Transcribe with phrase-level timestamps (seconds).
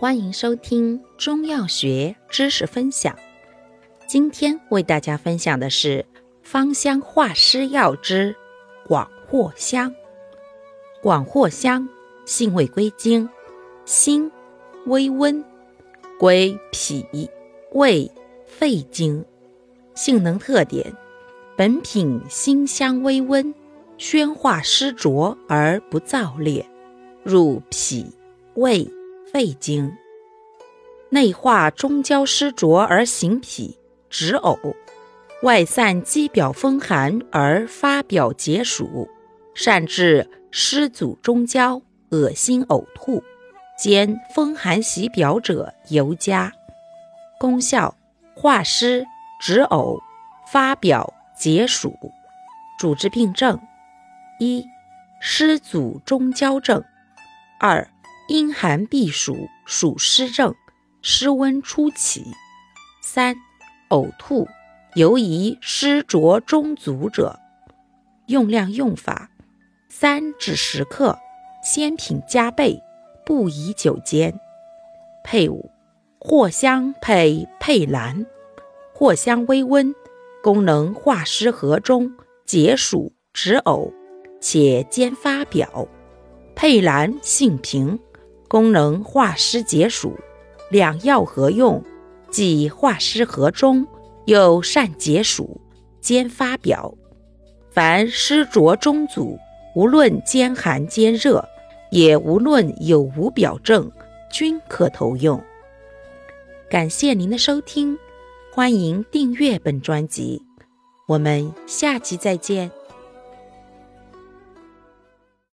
[0.00, 3.14] 欢迎收听中药学知识分享。
[4.06, 6.06] 今天为大家分享的是
[6.42, 8.34] 芳香化湿药之
[8.86, 9.94] 广藿香。
[11.02, 11.86] 广藿香
[12.24, 13.28] 性味归经：
[13.84, 14.32] 辛，
[14.86, 15.44] 微温，
[16.18, 17.04] 归脾、
[17.72, 18.10] 胃、
[18.46, 19.22] 肺经。
[19.94, 20.94] 性能特点：
[21.58, 23.54] 本品辛香微温，
[23.98, 26.64] 宣化湿浊而不燥烈，
[27.22, 28.10] 入脾、
[28.54, 28.90] 胃。
[29.32, 29.96] 肺经
[31.10, 33.78] 内化中焦湿浊而行脾
[34.08, 34.74] 止呕，
[35.42, 39.08] 外散肌表风寒而发表解暑，
[39.54, 43.22] 善治湿阻中焦、恶心呕吐，
[43.78, 46.52] 兼风寒袭表者尤佳。
[47.38, 47.94] 功效：
[48.34, 49.04] 化湿
[49.40, 50.00] 止呕、
[50.50, 51.94] 发表解暑。
[52.80, 53.60] 主治病症：
[54.40, 54.64] 一、
[55.20, 56.82] 湿阻中焦症；
[57.60, 57.88] 二、
[58.30, 60.54] 阴寒避暑、暑湿症，
[61.02, 62.22] 湿温初起；
[63.02, 63.34] 三、
[63.88, 64.46] 呕吐，
[64.94, 67.40] 尤宜湿浊中阻者。
[68.28, 69.28] 用量用法：
[69.88, 71.18] 三至十克，
[71.64, 72.80] 鲜品加倍，
[73.26, 74.38] 不宜久煎。
[75.24, 75.68] 配伍：
[76.20, 78.24] 藿香配佩兰。
[78.96, 79.92] 藿香微温，
[80.40, 82.12] 功能化湿和中、
[82.46, 83.92] 解暑止呕，
[84.40, 85.88] 且兼发表；
[86.54, 87.98] 佩兰性平。
[88.50, 90.12] 功能化湿解暑，
[90.72, 91.80] 两药合用，
[92.32, 93.86] 既化湿和中，
[94.24, 95.60] 又善解暑，
[96.00, 96.92] 兼发表。
[97.70, 99.38] 凡湿浊中阻，
[99.76, 101.48] 无论兼寒兼热，
[101.92, 103.88] 也无论有无表症，
[104.32, 105.40] 均可投用。
[106.68, 107.96] 感谢您的收听，
[108.52, 110.42] 欢迎订阅本专辑，
[111.06, 112.79] 我们下期再见。